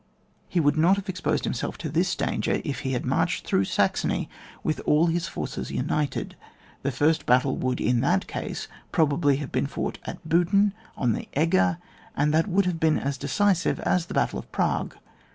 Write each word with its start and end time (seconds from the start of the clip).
He 0.49 0.59
would 0.59 0.77
not 0.77 0.95
have 0.95 1.07
exposed 1.09 1.43
himself 1.43 1.77
to 1.77 1.87
this 1.87 2.15
danger 2.15 2.59
if 2.65 2.79
he 2.79 2.93
had 2.93 3.03
mw^ed 3.03 3.43
through 3.43 3.65
Saxony 3.65 4.29
wi& 4.63 4.79
all 4.83 5.05
his 5.05 5.27
forces 5.27 5.69
united. 5.69 6.35
The 6.81 6.91
first 6.91 7.27
battle 7.27 7.55
would 7.57 7.79
in 7.79 7.99
that 8.01 8.25
case 8.25 8.67
pro 8.91 9.05
bably 9.05 9.37
have 9.37 9.51
been 9.51 9.67
fought 9.67 9.99
at 10.05 10.27
Budin 10.27 10.71
on 10.97 11.13
the 11.13 11.29
Eger, 11.39 11.77
and 12.17 12.33
that 12.33 12.47
would 12.47 12.65
have 12.65 12.79
been 12.79 12.97
as 12.97 13.19
deci 13.19 13.53
sive 13.55 13.79
as 13.81 14.07
the 14.07 14.15
Battle 14.15 14.39
of 14.39 14.51
Prague. 14.51 14.97